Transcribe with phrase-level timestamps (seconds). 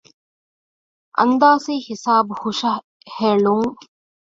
[1.17, 3.71] އަންދާސީ ހިސާބު ހުށަހެލުން